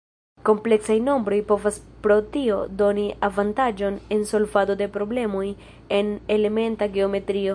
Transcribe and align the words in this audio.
Kompleksaj 0.47 0.95
nombroj 1.07 1.37
povas 1.51 1.75
pro 2.05 2.15
tio 2.37 2.55
doni 2.79 3.03
avantaĝon 3.29 3.99
en 4.15 4.23
solvado 4.31 4.77
de 4.81 4.87
problemoj 4.97 5.47
en 5.99 6.13
elementa 6.39 6.91
geometrio. 6.99 7.47